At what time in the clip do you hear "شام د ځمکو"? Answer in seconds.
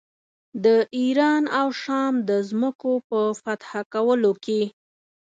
1.81-2.91